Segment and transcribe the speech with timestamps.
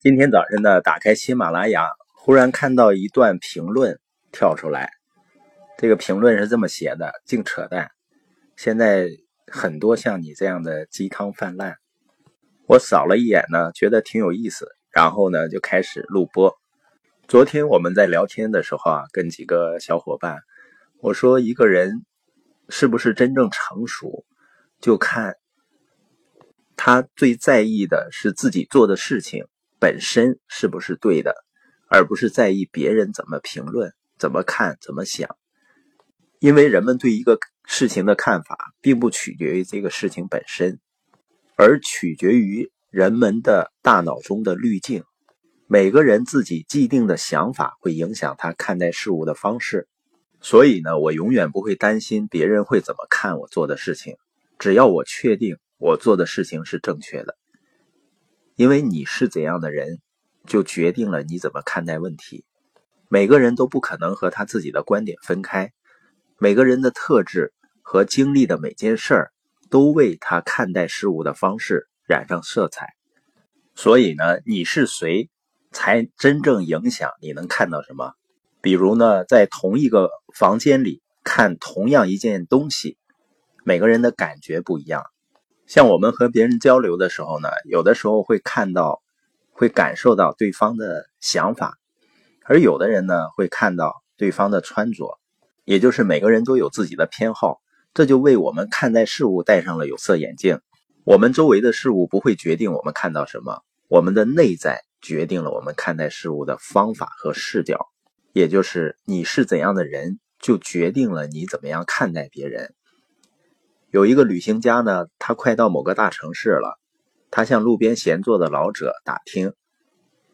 [0.00, 3.98] 今天早晨呢，打开喜马拉雅，忽然看到一段评论
[4.30, 4.92] 跳出来。
[5.76, 7.90] 这个评论是这么写的：“净扯淡！
[8.54, 9.08] 现在
[9.48, 11.78] 很多像你这样的鸡汤泛滥。”
[12.68, 16.54] 我扫了一眼呢，觉得挺有意思，然后呢就开始录播。
[17.26, 20.38] 昨天我们在聊天的时候啊，跟几个小伙伴
[21.00, 22.06] 我说，一个人
[22.68, 24.24] 是不是真正成熟，
[24.80, 25.34] 就看
[26.76, 29.44] 他最在意的是自己做的事情。
[29.80, 31.34] 本身是不是对的，
[31.88, 35.36] 而不是在意别人怎么评论、怎么看、怎么想。
[36.40, 40.78] 因为人们对一个事情的看法，并不取决于这个事情本身，
[41.56, 45.04] 而取决于人们的大脑中的滤镜。
[45.66, 49.86] 每个人自己既定的想法会影响他看待事物的方式。
[50.40, 54.16] 所以呢，我永远不会担心别人会怎么看我做的事情，
[54.58, 57.36] 只要我确定我做的事情是正确的。
[58.58, 60.00] 因为你是怎样的人，
[60.44, 62.44] 就决定了你怎么看待问题。
[63.08, 65.72] 每个人都不可能和他自己的观点分开，
[66.40, 69.32] 每个人的特质和经历的每件事儿，
[69.70, 72.88] 都为他看待事物的方式染上色彩。
[73.76, 75.30] 所以呢，你是谁，
[75.70, 78.14] 才真正影响你能看到什么。
[78.60, 82.98] 比如呢，在同一个房间里看同样一件东西，
[83.62, 85.04] 每个人的感觉不一样。
[85.68, 89.02] 像我们和别人交流的时候呢，有的时候会看到、
[89.52, 91.76] 会感受到对方的想法，
[92.46, 95.18] 而有的人呢会看到对方的穿着，
[95.66, 97.60] 也就是每个人都有自己的偏好，
[97.92, 100.58] 这就为我们看待事物戴上了有色眼镜。
[101.04, 107.88] 我们周围的事物不会决定我们看到什么，我们的内在决定了我们看待事物的方法和视角，
[108.32, 112.74] 也就是你是怎样的人，就决定了你怎么样看待别人。
[113.90, 116.78] 有一个旅行家呢，他快到某个大城市了，
[117.30, 119.54] 他向路边闲坐的老者打听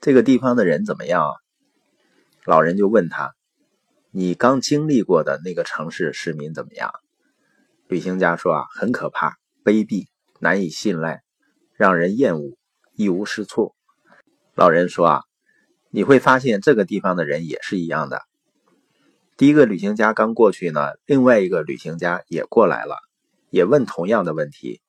[0.00, 1.34] 这个地方的人怎么样。
[2.46, 3.34] 老人就问他
[4.10, 6.90] ：“你刚经历过的那个城市市民怎么样？”
[7.88, 10.06] 旅行家说：“啊，很可怕，卑鄙，
[10.40, 11.20] 难以信赖，
[11.74, 12.56] 让人厌恶，
[12.94, 13.74] 一无是处。”
[14.56, 15.20] 老人说：“啊，
[15.90, 18.22] 你会发现这个地方的人也是一样的。”
[19.36, 22.96] 第一个旅行家刚过去呢，另外一个旅行家也过来了。
[23.52, 24.80] 也问同样的问题，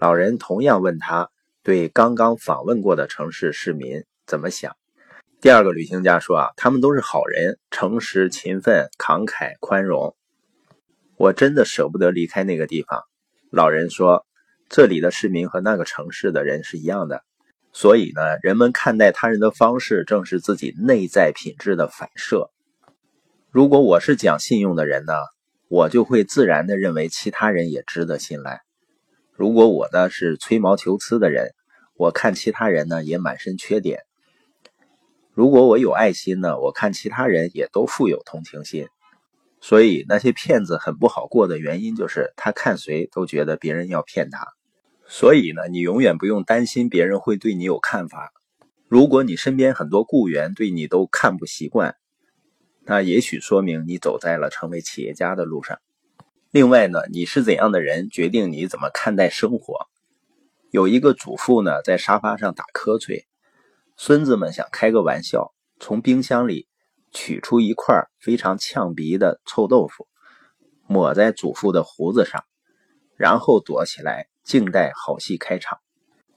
[0.00, 1.30] 老人同样问他
[1.62, 4.76] 对刚刚访问过的城市市民怎么想。
[5.40, 10.16] 第二个旅行家说：“啊，他们都是好人，诚实、勤奋、慷慨、宽容。
[11.16, 13.04] 我真的舍不得离开那个地方。”
[13.52, 14.26] 老人说
[14.68, 17.22] ：“这里的市民和那个城市的人是一样的，
[17.72, 22.50] 所以呢，人们看待他人的方式正是自己内在品质的反射。
[23.52, 25.12] 如果我是讲信用的人呢？”
[25.68, 28.62] 我就会自然的认为其他人也值得信赖。
[29.32, 31.52] 如果我呢是吹毛求疵的人，
[31.94, 34.00] 我看其他人呢也满身缺点。
[35.34, 38.88] 如果我有爱心呢，我看其他人也都富有同情心。
[39.60, 44.46] 所以那些骗子很不好过的原因就是他看谁都觉得别人要骗他。
[45.06, 48.32] 所以呢，你永远不用担心别人会对你有看法。
[48.88, 51.96] 如果你身边很多雇员对你都看不习惯。
[52.90, 55.78] 那也许说明你走在了成为企业家的路上。
[56.50, 59.86] 另外呢，你是怎样的人，决定你怎么看待生活。
[60.70, 63.26] 有一个祖父呢，在沙发上打瞌睡，
[63.98, 66.66] 孙子们想开个玩笑，从冰箱里
[67.12, 70.08] 取出一块非常呛鼻的臭豆腐，
[70.86, 72.46] 抹在祖父的胡子上，
[73.18, 75.78] 然后躲起来，静待好戏开场。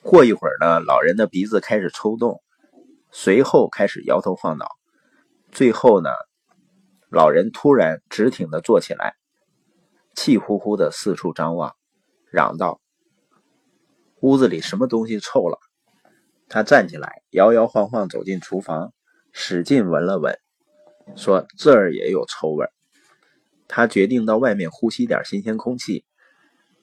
[0.00, 2.40] 过一会儿呢，老人的鼻子开始抽动，
[3.10, 4.68] 随后开始摇头晃脑，
[5.50, 6.10] 最后呢。
[7.16, 9.14] 老人突然直挺地坐起来，
[10.14, 11.74] 气呼呼地四处张望，
[12.30, 12.78] 嚷道
[14.20, 15.58] ：“屋子里什么东西臭了？”
[16.46, 18.92] 他站起来，摇摇晃晃走进厨房，
[19.32, 20.38] 使劲闻了闻，
[21.16, 22.66] 说：“这儿也有臭味。”
[23.66, 26.04] 他决定到外面呼吸点新鲜空气。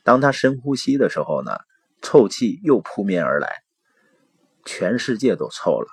[0.04, 1.60] 当他深呼吸的时候呢，
[2.02, 3.62] 臭气又扑面而来，
[4.66, 5.88] 全世界都臭了。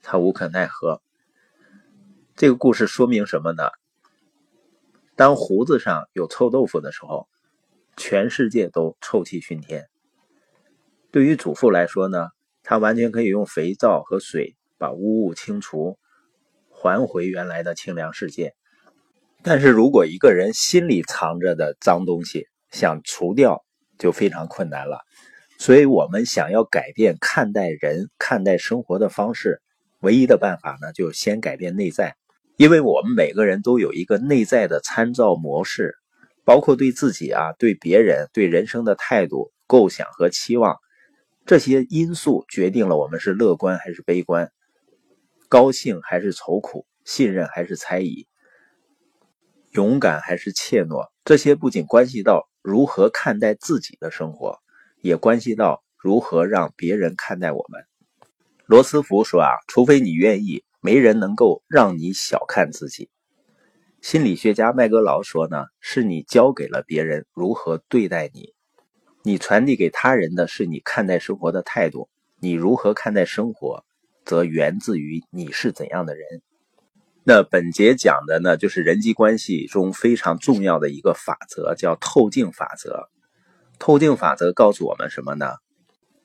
[0.00, 1.02] 他无可奈何。
[2.38, 3.64] 这个故事说明什么呢？
[5.16, 7.26] 当胡子上有臭豆腐的时候，
[7.96, 9.88] 全世界都臭气熏天。
[11.10, 12.28] 对于祖父来说呢，
[12.62, 15.98] 他完全可以用肥皂和水把污物清除，
[16.70, 18.54] 还回原来的清凉世界。
[19.42, 23.64] 但是如果一个人心里藏着的脏东西想除掉，
[23.98, 25.00] 就非常困难了。
[25.58, 29.60] 所以，我们想要改变看待人、看待生活的方式，
[29.98, 32.14] 唯一的办法呢，就先改变内在。
[32.58, 35.94] 因为我们每个人都有一个内在的参照模式，
[36.44, 40.76] 包括对自己啊、对别人、对人生的态度、构想和期望，
[41.46, 44.50] 这些因素决定了我们是乐观还是悲观，
[45.48, 48.26] 高兴还是愁苦，信任还是猜疑，
[49.70, 51.06] 勇敢还是怯懦。
[51.24, 54.58] 这些不仅关系到如何看待自己的生活，
[55.00, 57.84] 也关系到如何让别人看待我们。
[58.66, 63.10] 罗斯福说啊，除非你愿意，没人能够让你小看自己。
[64.00, 68.54] 心理学家麦格劳说呢，是你教给了别人如何对待你，
[69.22, 72.08] 你传递给他人的是你看待生活的态度。
[72.40, 73.84] 你如何看待生活，
[74.24, 76.24] 则源自于你是怎样的人。
[77.22, 83.10] 那本节讲的呢，就是人际关系中非常重要的一个法则，叫透镜法则。
[83.78, 85.48] 透镜法则告诉我们什么呢？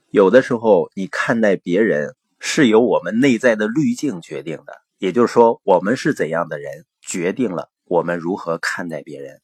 [0.10, 6.86] 有的时候你看待别人是由我们内在的滤镜决定的，也就是说，我们是怎样的人。
[7.02, 9.42] 决定了我们如何看待别人。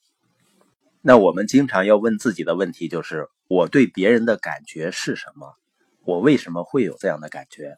[1.01, 5.55] 那我们经常要问自己的问题就是：我对别人的感觉是什么？
[6.03, 7.77] 我为什么会有这样的感觉？